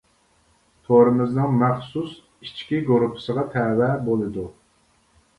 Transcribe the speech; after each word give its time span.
تورىمىزنىڭ 0.85 1.51
مەخسۇس 1.63 2.15
ئىچكى 2.47 2.79
گۇرۇپپىسىغا 2.87 3.43
تەۋە 3.57 3.91
بولىدۇ. 4.09 4.47